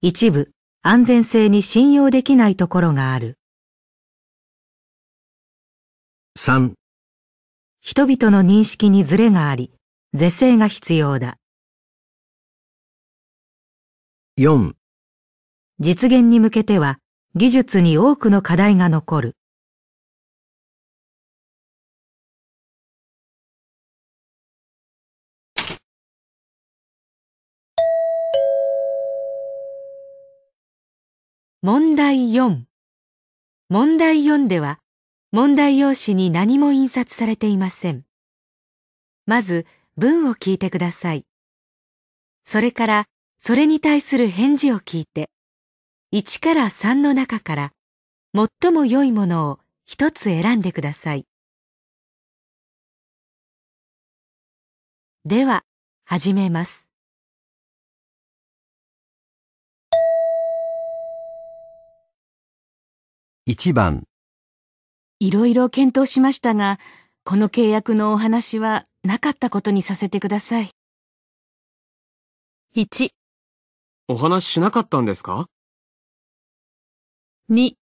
[0.00, 0.50] 一部
[0.82, 3.38] 安全性に信用できないところがある。
[6.36, 6.72] 3、
[7.80, 9.72] 人々の認識にズレがあり、
[10.12, 11.36] 是正が必要だ。
[14.40, 14.72] 4
[15.78, 16.98] 実現に向けては
[17.34, 19.36] 技術に多くの課題が残る。
[31.62, 32.64] 問題4。
[33.70, 34.80] 問題4では、
[35.30, 38.04] 問題用紙に何も印刷されていません。
[39.24, 39.64] まず、
[39.96, 41.24] 文を聞いてください。
[42.44, 43.04] それから、
[43.38, 45.30] それに対する返事を聞いて、
[46.14, 47.72] 1から3の中から
[48.36, 51.24] 最も良いものを一つ選んでください。
[55.24, 55.64] では
[56.04, 56.86] 始めます。
[63.48, 64.06] 1番、
[65.18, 66.78] いろいろ検討しましたが、
[67.24, 70.68] この契約のお話はなかったことにさせてください。
[72.76, 73.08] 1、
[74.08, 75.48] お話ししなかったんですか？
[77.54, 77.76] 2、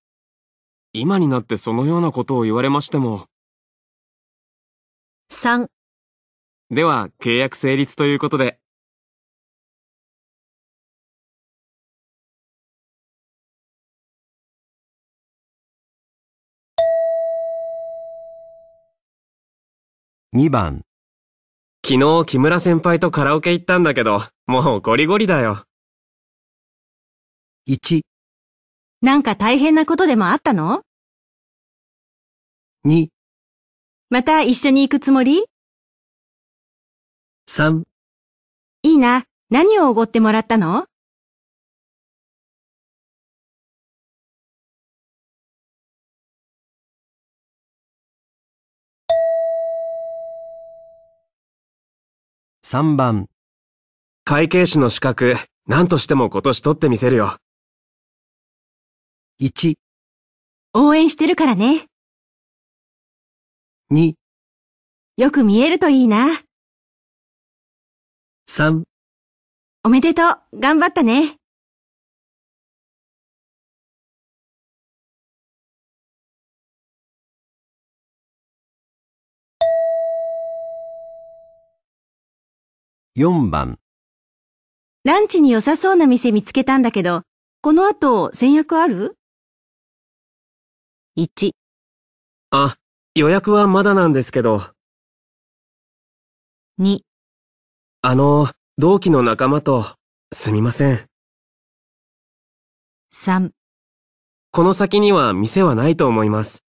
[0.93, 3.29] 今になってそのようなことを言われましても。
[5.31, 5.69] 3
[6.73, 8.59] では、契約成立ということで。
[20.33, 20.83] 2番、
[21.87, 25.65] 昨日木村先輩とカラオケ行ったんだけど、もうゴリゴリだよ。
[27.69, 28.01] 1、
[29.03, 30.83] なんか大変なことでもあったの
[32.87, 33.09] ？2、
[34.11, 35.47] また一緒に行くつもり
[37.49, 37.85] ？3、
[38.83, 39.25] いいな。
[39.49, 40.85] 何をおごってもらったの
[52.63, 53.29] ？3番、
[54.25, 55.37] 会計士の資格、
[55.67, 57.39] 何としても今年取ってみせるよ。
[59.43, 59.75] 1、
[60.75, 61.87] 応援してるからね。
[63.91, 64.13] 2、
[65.17, 66.43] よく見えるといいな。
[68.51, 68.83] 3
[69.85, 70.23] おめでと
[70.53, 70.61] う。
[70.61, 71.37] 頑張ったね。
[83.17, 83.79] 4番、
[85.05, 87.23] ランチに良さそうな店見つけたんだけど、
[87.63, 89.17] この後先約ある？
[91.17, 91.57] 1、
[92.51, 92.77] あ、
[93.17, 94.63] 予約はまだなんですけど、
[96.79, 97.01] 2、
[98.03, 98.49] あの、
[98.79, 99.97] 同期の仲間と、
[100.33, 101.07] すみません。
[103.13, 103.51] 3
[104.53, 106.65] この先には店はないと思います。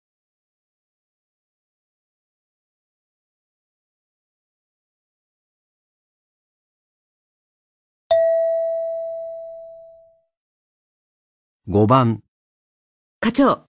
[11.66, 12.22] 5番、
[13.20, 13.67] 課長、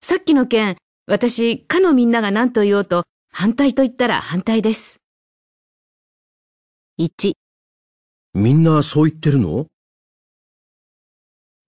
[0.00, 0.76] さっきの件、
[1.06, 5.00] 私、課のみんなが何と言おうと、反対と言ったら反対です。
[6.98, 7.32] 1、
[8.34, 9.66] みんなそう言ってるの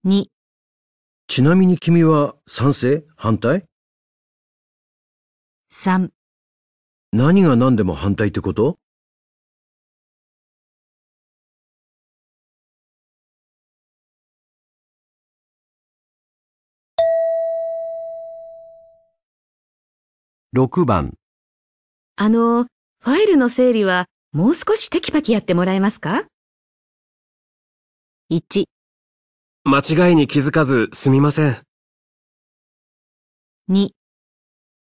[0.06, 0.26] ？2、
[1.26, 3.04] ちなみに君は賛成？
[3.16, 3.64] 反対
[5.72, 6.10] ？3
[7.12, 8.78] 何が何でも反対ってこと？
[20.52, 21.14] 6番、
[22.16, 26.24] あの、ファイルの整理は、もう少しテキパキやってもらえますか
[28.32, 28.64] ？1、
[29.62, 31.62] 間違いに気づかずすみません。
[33.70, 33.90] 2、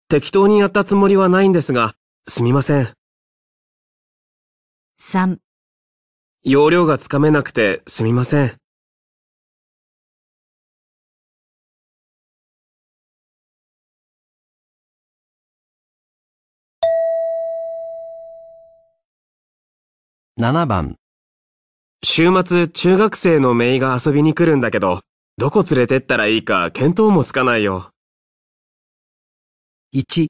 [0.08, 1.96] 適当にやったつもりはないんですが、
[2.30, 2.94] すみません。
[5.02, 5.38] 3
[6.44, 8.56] 容量がつかめなくてすみません。
[20.40, 20.98] 7番、
[22.04, 25.02] 週末中学生のメイが遊びに来るんだけど、
[25.40, 27.90] どこ連れてったらいいか見当もつかないよ。
[29.96, 30.28] 1、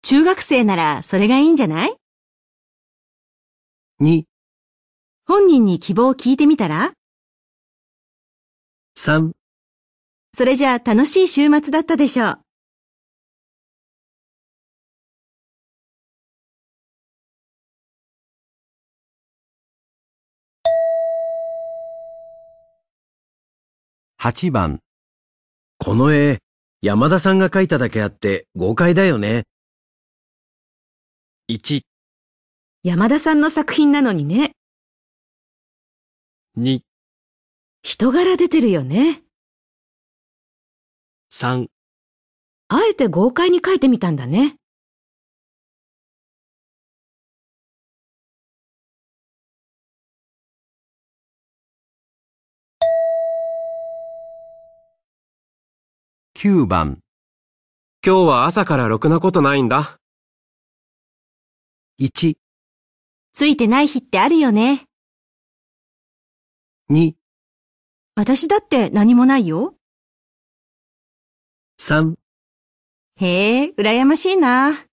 [0.00, 1.94] 中学生ならそれがいいんじゃない
[4.00, 4.22] ？2、
[5.26, 6.92] 本人に希望を聞いてみたら
[8.96, 9.32] ？3
[10.34, 12.41] それじゃあ楽しい週末だったでしょう。
[24.24, 24.78] 8番。
[25.78, 26.38] この絵、
[26.80, 29.48] 山田さんが描いただけあって豪快だよね。
[31.50, 31.80] 1、
[32.84, 34.52] 山田さんの作品なのにね、
[36.56, 36.82] 2、
[37.82, 39.24] 人柄出てるよね。
[41.32, 41.66] 3
[42.68, 44.54] あえて豪快に書いてみたんだね。
[56.44, 56.98] 9番、
[58.04, 60.00] 今日は朝からろくなことないんだ。
[62.00, 62.34] 1、
[63.32, 64.86] ついてない日ってあるよね。
[66.90, 67.12] 2、
[68.16, 69.76] 私だって何もないよ。
[71.80, 72.16] 3、
[73.20, 74.84] へえ、羨ましいな。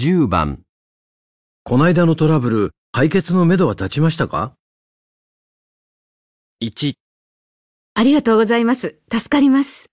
[0.00, 0.62] 10番。
[1.62, 4.54] こないだのトラブル、解決のめどは立ちましたか
[6.62, 6.94] ？1、
[7.92, 8.98] ありがとうございます。
[9.12, 9.90] 助かります。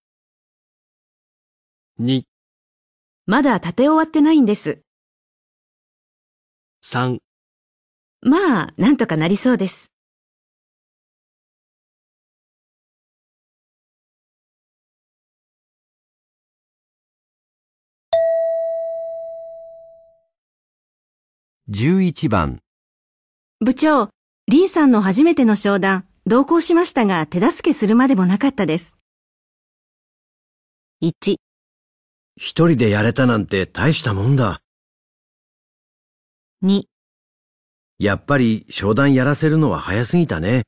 [2.00, 2.24] 2、
[3.26, 4.80] まだ立て終わってないんです。
[6.86, 7.18] 3
[8.22, 9.92] まあ、なんとかなりそうです。
[21.70, 22.60] 11番。
[23.60, 24.10] 部長、
[24.48, 28.96] リンさんの初めての商談、同行しましたが手助けするまでもなかったです。
[31.02, 31.40] 1、一
[32.38, 34.62] 人でやれたなんて大したもんだ。
[36.64, 36.84] 2、
[38.00, 40.64] やっぱり商談やらせるのは早すぎたね。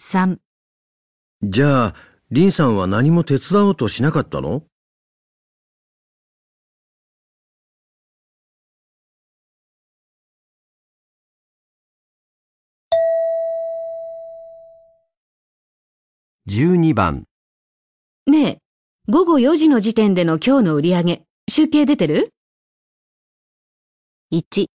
[0.00, 0.38] 3、
[1.44, 1.94] じゃあ、
[2.32, 4.64] リンさんは何も手伝おうとしなかったの？
[16.48, 17.24] 12番。
[18.26, 18.58] ねえ、
[19.06, 22.30] 午後4時の時点での今日の売り上げ、集計出てる
[24.32, 24.66] ？1、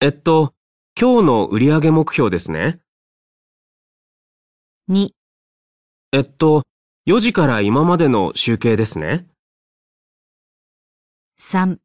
[0.00, 0.54] えっと、
[1.00, 2.80] 今日の売上目標ですね。
[4.90, 5.10] 2、
[6.14, 6.64] えっと、
[7.06, 9.28] 4時から今までの集計ですね。
[11.38, 11.76] 3、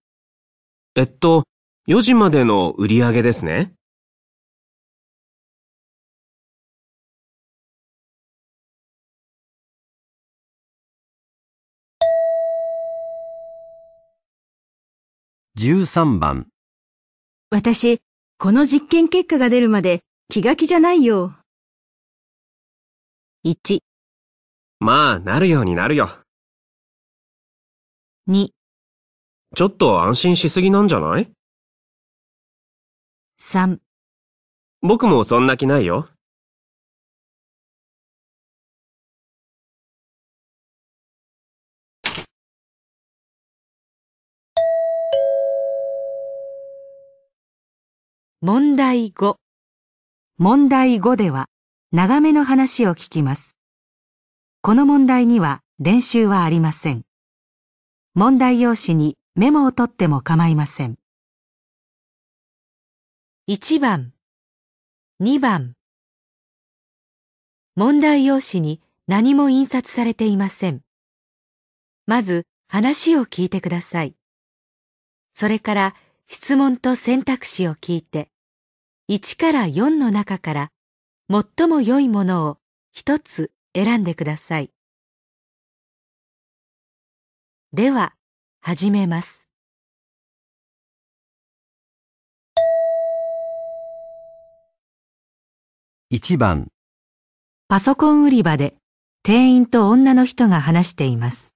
[0.95, 1.43] えっと、
[1.88, 3.76] 4時までの売上ですね。
[15.58, 16.45] 13番。
[17.49, 17.99] 私、
[18.38, 21.34] この実験結果が出るまで気が気じゃないよ。
[23.43, 23.80] 1、
[24.80, 26.12] まあ、なるようになるよ。
[28.30, 28.49] 2、
[29.55, 31.32] ちょっと安心しすぎなんじゃない
[33.41, 33.80] ？3、
[34.84, 36.08] 僕もそんな気ないよ。
[48.39, 49.35] 問題5。
[50.38, 51.47] 問題5では、
[51.91, 53.55] 長めの話を聞きます。
[54.61, 57.01] この問題には練習はありません。
[58.13, 60.99] 問題用紙にメモを取っても構いません。
[63.47, 64.13] 1番、
[65.19, 65.73] 2番。
[67.75, 70.83] 問題用紙に何も印刷されていません。
[72.05, 74.13] まず話を聞いてください。
[75.33, 75.95] それから
[76.30, 78.30] 質問と選択肢を聞いて、
[79.09, 80.71] 1から4の中から
[81.32, 82.57] 最も良いものを
[82.91, 84.69] 一つ選んでください。
[87.71, 88.13] では、
[88.59, 89.47] 始めます。
[96.11, 96.67] 1番。
[97.69, 98.75] パソコン売り場で
[99.23, 101.55] 店員と女の人が話しています。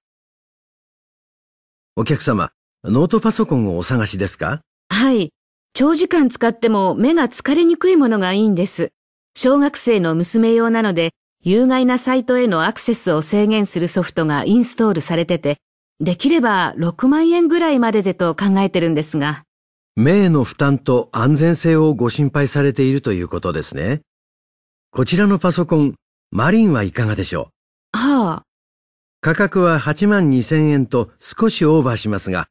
[1.94, 2.52] お客様、
[2.84, 4.60] ノートパソコンをお探しですか？
[4.88, 5.30] はい。
[5.72, 8.90] 長時間使っても目が疲れにくいものがいいんです。
[9.36, 11.12] 小学生の娘用なので、
[11.44, 15.58] 有害なサイトへのアクセスを制限するソフトがインストールされてて、
[16.00, 19.44] できれば6万円ぐらいまででと考えてるんですが。
[19.94, 24.00] 目への負担と安全性をご心配されているということですね。
[24.90, 25.94] こちらのパソコン、
[26.32, 27.50] マリンはいかがでしょ
[27.94, 27.96] う？
[27.96, 28.42] はあ、
[29.20, 32.48] 価格は8万2千円と少しオーバーしますが、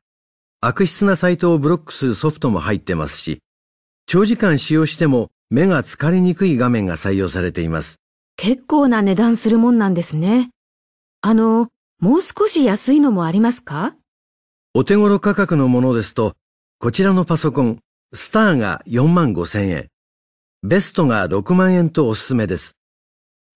[0.64, 3.39] 悪質なサイトをブロックするソフトも入ってますし、
[4.05, 7.99] 長時間使用しても目が疲れにくい画面が採用されています。
[8.38, 10.51] 結構な値段するもんなんですね。
[11.22, 13.95] あの、もう少し安いのもありますか？
[14.76, 16.36] お手頃価格のものですと、
[16.78, 17.80] こちらのパソコン、
[18.14, 19.88] スターが4万5千円、
[20.62, 22.76] ベストが6万円とおすすめです。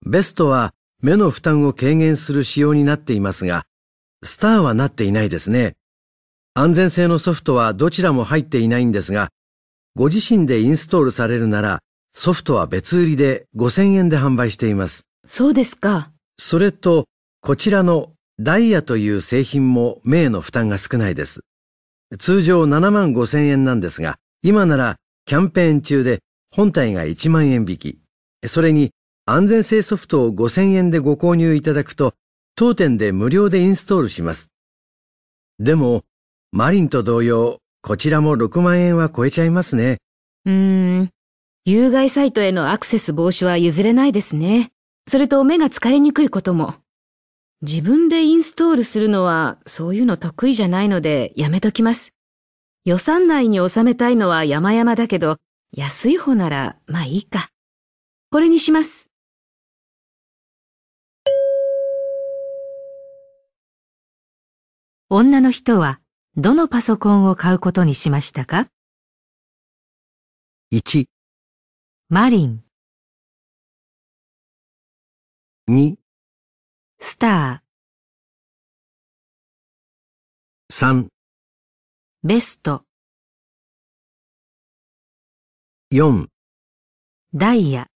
[0.08, 3.68] ベストは目の負担を軽減する仕様になっていますが、
[4.24, 5.76] スターはなっていないですね。
[6.58, 9.28] 安全性のソフトはどちらも入っていないんですが、
[9.94, 11.80] ご自身でインストールされるなら、
[12.14, 15.04] ソフトは別売りで5000円で販売しています。
[15.28, 16.12] そうですか。
[16.40, 17.08] それと、
[17.42, 21.42] こちらのダイヤという製品も目への負担が少ないです。
[22.20, 24.96] 通常7万5千円なんですが、今なら
[25.26, 26.20] キャンペーン中で
[26.52, 28.00] 本体が1万円引き。
[28.48, 28.92] それに
[29.26, 32.14] 安全性ソフトを5千円でご購入いただくと、
[32.56, 34.52] 当店で無料でインストールします。
[35.60, 36.06] でも、
[36.56, 39.98] マリンと同様、こちらも6万円は超えちゃいますね。
[40.46, 41.10] うーん。
[41.66, 44.72] 有害サイトへのアクセス防止は譲れないですね。
[45.06, 46.76] それと目が疲れにくいことも。
[47.62, 52.14] 自分でインストールするのはそういうの得意じゃないのでやめときます。
[52.86, 55.36] 予算内に収めたいのは山々だけど、
[55.74, 57.50] 安い方ならまあいいか。
[58.32, 59.10] これにします。
[65.10, 66.00] 女の人は
[66.38, 68.68] どのパソコンを買うことにしましたか
[70.74, 71.06] ?1、
[72.10, 72.62] マリン、
[75.70, 75.96] 2、
[77.00, 77.64] スタ
[80.74, 81.08] 3、ー、
[82.26, 82.84] ベスト、
[85.94, 86.28] 4、
[87.34, 87.88] ダイヤ、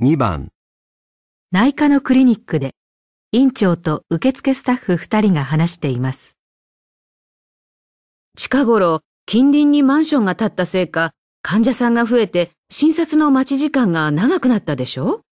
[0.00, 0.52] 2番、
[1.50, 2.70] 内科のクリニックで
[3.32, 6.36] 院長と受付スタッフ2人が話しています。
[8.36, 15.22] 近頃、近隣にマンションが建ったせいか、患者さんが増えて診察の待ち時間が長くなったでしょ？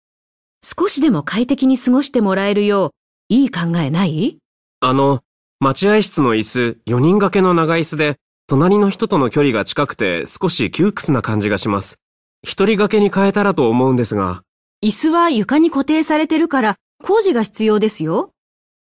[0.65, 2.91] 少しでも快適に過ごしてもらえるよう、
[3.29, 4.39] いい考えない？
[4.81, 5.21] あの、
[5.61, 8.17] 待合室の椅子、4人掛けの長椅子で、
[8.49, 12.01] 隣の人との距離が近くて少し窮屈な感じがします。
[12.43, 14.43] 一人掛けに変えたらと思うんですが。
[14.87, 18.31] 椅子は床に固定されてるから工事が必要ですよ。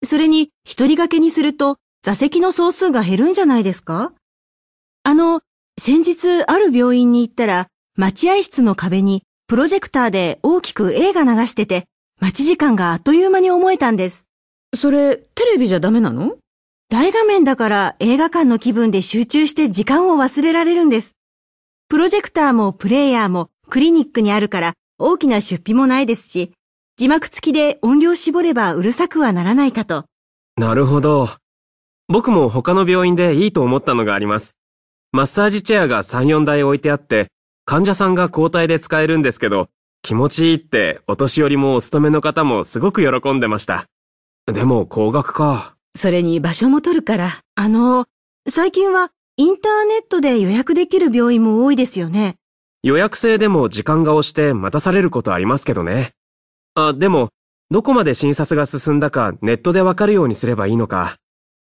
[0.04, 4.12] それに一人掛けにすると座席の総数が減るんじゃないですか？
[5.04, 5.40] あの、
[5.80, 11.86] 先日ある病院に行ったら待合室の壁にプロジェクターで大きく映画流してて
[12.20, 14.28] 待ち時間があっという間に思えたんです。
[14.76, 16.36] それ、テレビじゃダメなの？
[16.90, 21.16] 大画面だから映画館の気分で集中して時間を忘れられるんです。
[21.88, 26.52] プロジェクターもプレイヤーもクリニックにあるから大きな出費もないですし、
[26.98, 30.06] 字幕付きで音量絞ればうるさくはならないかと。
[30.58, 31.30] なるほど。
[32.08, 34.56] 僕も他の病院でいいと思ったのがあります。
[35.12, 37.28] マッサージチェアが3、4台置いてあって、
[37.66, 39.70] 患者さんが交代で使えるんですけど、
[40.02, 43.88] 気持ちいいってお年寄りもお勤めの方もすごく喜んでました。
[44.46, 45.76] でも高額か。
[45.98, 47.42] それに場所も取るから。
[47.56, 48.06] あの、
[48.48, 52.36] 最近はインターネットで予約できる病院も多いですよね。
[52.86, 56.12] 予約制でも時間が押して待たされることありますけどね。
[56.76, 57.30] あ、でも、
[57.72, 61.16] どこまで診察が進んだかネットでわかるようにすればいいのか。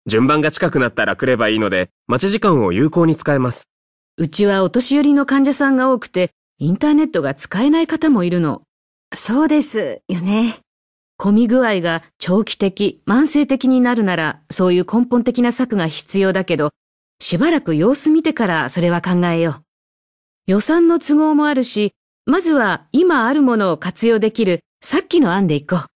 [0.07, 3.69] 順番が近くなったら来ればいいので、待ち時間を有効に使えます。
[4.17, 8.63] うちはお年寄りの患者さんが多くて、インターネットが使えない方もいるの。
[9.15, 10.59] そうですよね。
[11.17, 16.73] 混み具合が長期的、慢性的になるなら、そういう根本的な策が必要だけど、
[17.21, 19.65] しばらく様子見てからそれは考えよう。
[20.47, 21.95] 予算の都合もあるし、
[22.27, 25.87] まずは今あるものを活用できるさっきの案でいこう。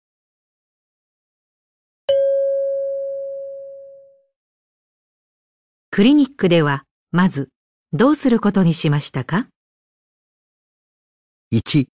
[5.90, 7.50] クリニックでは、まず、
[7.92, 9.48] どうすることにしましたか
[11.52, 11.88] ？1、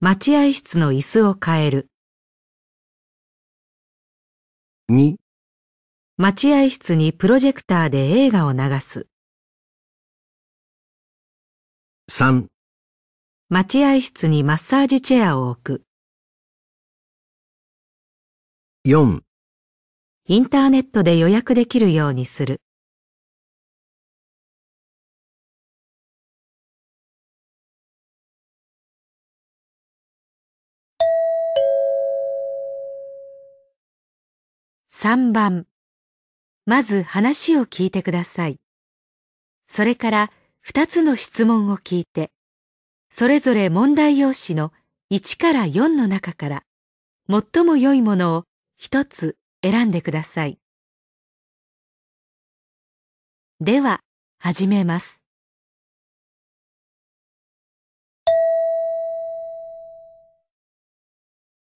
[0.00, 1.88] 待合室の椅子を変える。
[4.90, 5.14] 2、
[6.16, 9.11] 待合室にプロジェクターで映画を流す。
[12.14, 12.44] 3、
[13.48, 15.82] 待合室にマッサージチェアを置く。
[18.86, 19.22] 4、
[20.26, 22.60] インターネットで予約できるようにする。
[34.92, 35.66] 3番。
[36.66, 38.58] まず話を聞いてください。
[39.66, 40.30] それから
[40.66, 42.30] 2つの質問を聞いて、
[43.10, 44.72] それぞれ問題用紙の
[45.10, 46.62] 1から4の中から
[47.28, 48.44] 最も良いものを
[48.80, 50.58] 1つ選んでください。
[53.60, 54.00] では、
[54.38, 55.20] 始めます。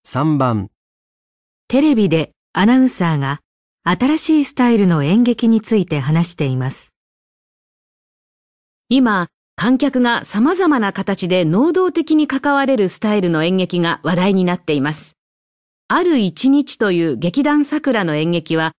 [0.05, 0.71] 3番、
[1.69, 3.41] テレビでアナウンサーが
[3.83, 6.96] 新しいスタイルの演劇について話しています。
[8.89, 9.27] 今、
[9.57, 15.17] 観客が様々な形で能動的に関われるスタイルの演劇が話題になっています。
[15.89, 18.73] ある一日という劇団桜の演劇は、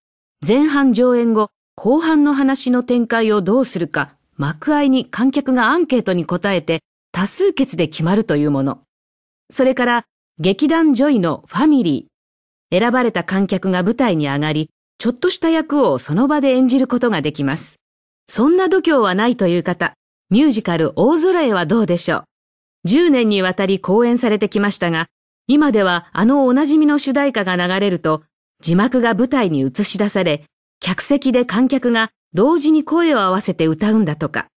[0.47, 6.79] 前半上演後、後半の話の展開をどうするか、幕間に観客がアンケートに答えて、
[7.11, 8.79] 多数決で決まるというもの。
[9.51, 10.05] それから
[10.39, 12.79] 劇団ジョイのファミリー。
[12.79, 17.77] 選ばれた観客が舞台に上がり、ちょっとした役をその場で演じることができます。
[18.29, 19.93] そんな度胸はないという方、
[20.29, 22.23] ミュージカル大空へはどうでしょう。
[22.87, 25.07] 10年にわたり公演されてきましたが、
[25.47, 28.23] 今ではあのおなじみの主題歌が流れると、
[28.61, 30.43] 字幕が舞台に映し出され、
[30.79, 34.47] 客席で観客が同時に声を合わせて歌うんだとか。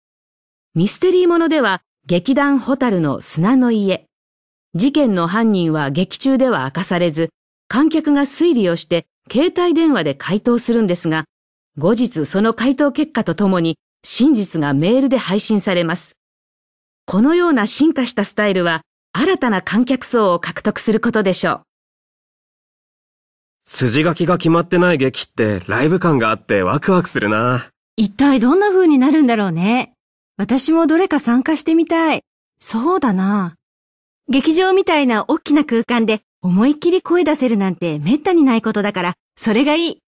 [0.75, 4.05] ミステリーものでは劇団ホタルの砂の家。
[4.75, 7.31] 事件の犯人は劇中では明かされず、
[7.69, 11.25] 観客が推理をして携帯電話で回答するんですが、
[11.79, 16.17] 後日その回答結果とともに真実がメールで配信されます。
[17.07, 21.63] このような進化したスタイルは新たな観客層を獲得することでしょう。
[23.65, 27.69] 筋書きが決まってない劇ってライブ感があってワクワクするな。
[27.97, 29.93] 一体どんな風になるんだろうね。
[30.37, 32.23] 私もどれか参加してみたい。
[32.61, 33.55] そうだな。
[34.29, 39.99] 劇場みたいな大きな空間で思いっきり声出せるなんて滅多にないことだから、それがいい。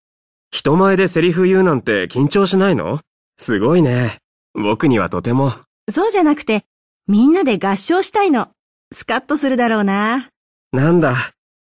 [0.53, 2.99] 人前でセリフ言うなんて緊張しないの？
[3.39, 4.19] すごいね。
[4.53, 5.51] 僕にはとても。
[5.89, 6.63] そうじゃなくて、
[7.07, 8.49] みんなで合唱したいの。
[8.91, 10.29] スカッとするだろうな。
[10.71, 11.15] なんだ。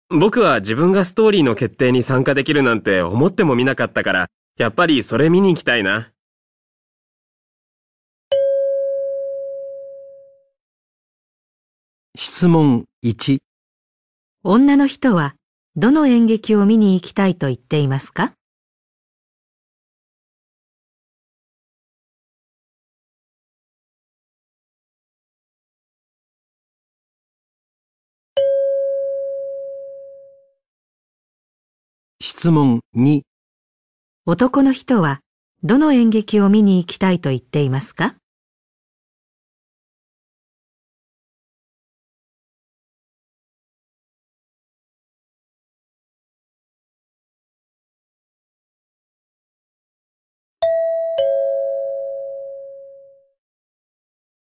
[0.10, 4.28] 僕は自分がストーリーの決定に参加できるなんて思ってもみなかったから、
[4.58, 6.14] やっぱりそれ見に行きたいな。
[12.16, 13.40] 質問1
[14.46, 15.36] 女の人は
[15.76, 18.32] どの演劇を見に行きたいと言っていますか？
[32.40, 33.24] 質問2
[34.26, 35.20] 男の人は
[35.62, 38.16] どの演劇を見に行きたいと言っていますか？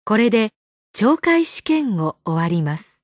[0.05, 0.51] これで
[0.95, 2.98] 懲戒試験を終わります。